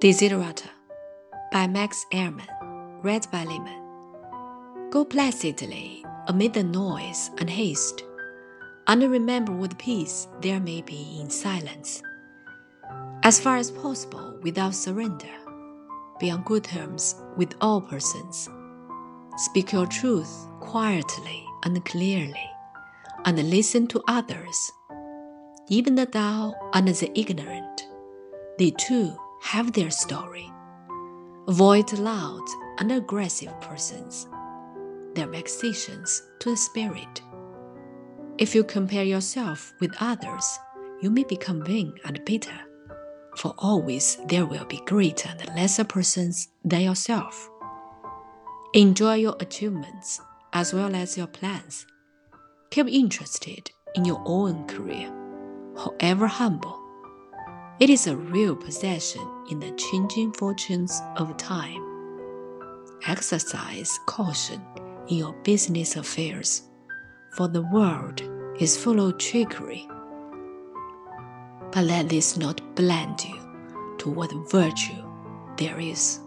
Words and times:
Desiderata 0.00 0.70
by 1.50 1.66
Max 1.66 2.06
Ehrmann, 2.12 2.46
read 3.02 3.26
by 3.32 3.42
Lehman. 3.42 3.82
Go 4.90 5.04
placidly 5.04 6.04
amid 6.28 6.54
the 6.54 6.62
noise 6.62 7.32
and 7.38 7.50
haste, 7.50 8.04
and 8.86 9.02
remember 9.02 9.50
what 9.50 9.76
peace 9.76 10.28
there 10.40 10.60
may 10.60 10.82
be 10.82 11.18
in 11.20 11.28
silence. 11.28 12.00
As 13.24 13.40
far 13.40 13.56
as 13.56 13.72
possible, 13.72 14.38
without 14.40 14.76
surrender, 14.76 15.34
be 16.20 16.30
on 16.30 16.44
good 16.44 16.62
terms 16.62 17.16
with 17.36 17.56
all 17.60 17.80
persons. 17.80 18.48
Speak 19.36 19.72
your 19.72 19.86
truth 19.86 20.46
quietly 20.60 21.44
and 21.64 21.84
clearly, 21.84 22.48
and 23.24 23.50
listen 23.50 23.88
to 23.88 24.04
others, 24.06 24.70
even 25.66 25.96
the 25.96 26.06
dull 26.06 26.54
and 26.72 26.86
the 26.86 27.18
ignorant. 27.18 27.88
They 28.60 28.70
too 28.70 29.18
have 29.40 29.72
their 29.72 29.90
story. 29.90 30.52
Avoid 31.46 31.92
loud 31.98 32.44
and 32.78 32.92
aggressive 32.92 33.58
persons, 33.60 34.28
their 35.14 35.26
vexations 35.26 36.22
to 36.40 36.50
the 36.50 36.56
spirit. 36.56 37.22
If 38.38 38.54
you 38.54 38.64
compare 38.64 39.04
yourself 39.04 39.72
with 39.80 39.94
others, 40.00 40.58
you 41.00 41.10
may 41.10 41.24
become 41.24 41.64
vain 41.64 41.94
and 42.04 42.24
bitter, 42.24 42.60
for 43.36 43.54
always 43.58 44.16
there 44.26 44.46
will 44.46 44.64
be 44.66 44.80
greater 44.84 45.30
and 45.30 45.56
lesser 45.56 45.84
persons 45.84 46.48
than 46.64 46.82
yourself. 46.82 47.48
Enjoy 48.74 49.14
your 49.14 49.36
achievements 49.40 50.20
as 50.52 50.74
well 50.74 50.94
as 50.94 51.16
your 51.16 51.26
plans. 51.26 51.86
Keep 52.70 52.88
interested 52.88 53.70
in 53.94 54.04
your 54.04 54.22
own 54.26 54.66
career, 54.66 55.10
however 55.76 56.26
humble 56.26 56.87
it 57.80 57.90
is 57.90 58.08
a 58.08 58.16
real 58.16 58.56
possession 58.56 59.22
in 59.50 59.60
the 59.60 59.70
changing 59.72 60.32
fortunes 60.32 61.00
of 61.16 61.36
time. 61.36 61.80
Exercise 63.06 63.96
caution 64.06 64.60
in 65.06 65.18
your 65.18 65.32
business 65.44 65.94
affairs, 65.94 66.62
for 67.36 67.46
the 67.46 67.62
world 67.62 68.20
is 68.58 68.76
full 68.76 69.06
of 69.06 69.18
trickery. 69.18 69.86
But 71.70 71.84
let 71.84 72.08
this 72.08 72.36
not 72.36 72.60
blind 72.74 73.24
you 73.24 73.96
to 73.98 74.10
what 74.10 74.32
virtue 74.50 75.04
there 75.56 75.78
is. 75.78 76.18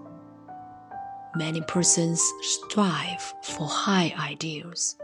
Many 1.35 1.61
persons 1.61 2.21
strive 2.41 3.33
for 3.43 3.67
high 3.67 4.13
ideals, 4.17 4.95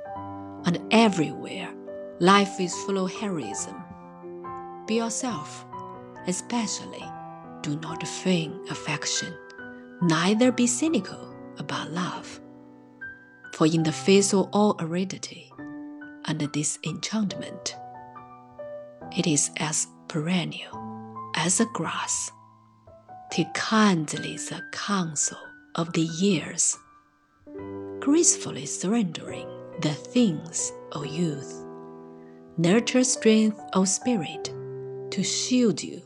and 0.66 0.80
everywhere 0.92 1.74
life 2.20 2.60
is 2.62 2.74
full 2.84 3.04
of 3.04 3.14
heroism. 3.14 3.84
Be 4.86 4.96
yourself 4.96 5.67
especially, 6.28 7.04
do 7.62 7.78
not 7.80 8.08
feign 8.08 8.60
affection, 8.70 9.34
neither 10.02 10.52
be 10.52 10.68
cynical 10.68 11.34
about 11.58 11.92
love. 11.92 12.40
For 13.54 13.66
in 13.66 13.84
the 13.84 13.92
face 13.92 14.34
of 14.34 14.50
all 14.54 14.76
aridity 14.80 15.52
and 16.26 16.52
disenchantment, 16.52 17.76
it 19.18 19.26
is 19.26 19.50
as 19.58 19.88
perennial 20.08 20.78
as 21.36 21.60
a 21.60 21.66
grass. 21.74 22.32
Take 23.32 23.54
kindly 23.54 24.38
the 24.38 24.62
counsel 24.72 25.38
of 25.76 25.94
the 25.94 26.02
years, 26.02 26.78
gracefully 28.00 28.66
surrendering 28.66 29.48
the 29.82 29.94
things 29.94 30.72
of 30.92 31.06
youth. 31.06 31.64
Nurture 32.58 33.04
strength 33.04 33.60
of 33.74 33.88
spirit 33.88 34.52
to 35.12 35.24
shield 35.24 35.82
you 35.82 36.02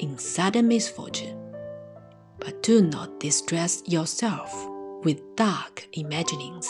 in 0.00 0.16
sudden 0.16 0.66
misfortune. 0.66 1.36
But 2.38 2.62
do 2.62 2.82
not 2.82 3.20
distress 3.20 3.82
yourself 3.86 4.50
with 5.04 5.36
dark 5.36 5.86
imaginings. 5.92 6.66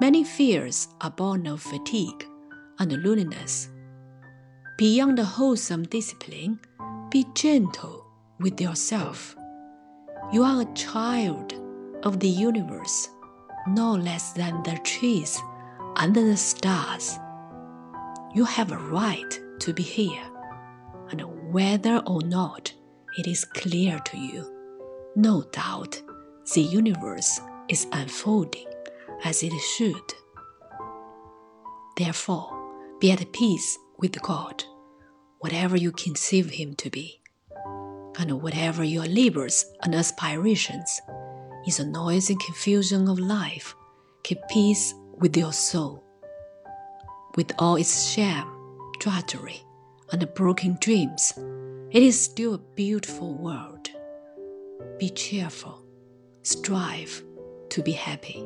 Many 0.00 0.22
fears 0.22 0.88
are 1.00 1.10
born 1.10 1.46
of 1.48 1.60
fatigue 1.60 2.24
and 2.78 2.92
loneliness. 3.02 3.68
Beyond 4.78 5.18
the 5.18 5.24
wholesome 5.24 5.82
discipline, 5.84 6.60
be 7.10 7.26
gentle 7.34 8.06
with 8.38 8.60
yourself. 8.60 9.36
You 10.32 10.44
are 10.44 10.62
a 10.62 10.74
child 10.74 11.54
of 12.04 12.20
the 12.20 12.28
universe, 12.28 13.08
no 13.66 13.94
less 13.94 14.32
than 14.34 14.62
the 14.62 14.78
trees 14.84 15.40
under 15.96 16.24
the 16.24 16.36
stars. 16.36 17.18
You 18.34 18.44
have 18.44 18.70
a 18.70 18.78
right 18.78 19.40
to 19.60 19.72
be 19.72 19.82
here 19.82 20.22
and 21.10 21.52
whether 21.52 22.02
or 22.06 22.22
not 22.22 22.72
it 23.16 23.26
is 23.26 23.44
clear 23.44 23.98
to 24.00 24.18
you, 24.18 24.54
no 25.16 25.42
doubt 25.52 26.00
the 26.54 26.62
universe 26.62 27.40
is 27.68 27.86
unfolding 27.92 28.66
as 29.24 29.42
it 29.42 29.52
should. 29.76 30.14
Therefore, 31.96 32.96
be 33.00 33.10
at 33.10 33.32
peace 33.32 33.78
with 33.98 34.20
God, 34.22 34.64
whatever 35.40 35.76
you 35.76 35.92
conceive 35.92 36.50
Him 36.50 36.74
to 36.76 36.90
be, 36.90 37.20
and 38.18 38.40
whatever 38.42 38.84
your 38.84 39.06
labors 39.06 39.64
and 39.82 39.94
aspirations 39.94 41.00
is 41.66 41.80
a 41.80 41.86
noisy 41.86 42.36
confusion 42.36 43.08
of 43.08 43.18
life, 43.18 43.74
keep 44.22 44.38
peace 44.48 44.94
with 45.18 45.36
your 45.36 45.52
soul. 45.52 46.04
With 47.36 47.52
all 47.58 47.76
its 47.76 48.10
sham, 48.10 48.48
drudgery, 49.00 49.62
and 50.12 50.34
broken 50.34 50.76
dreams, 50.80 51.32
it 51.90 52.02
is 52.02 52.20
still 52.20 52.54
a 52.54 52.58
beautiful 52.58 53.34
world. 53.34 53.88
Be 54.98 55.10
cheerful, 55.10 55.82
strive 56.42 57.22
to 57.70 57.82
be 57.82 57.92
happy. 57.92 58.44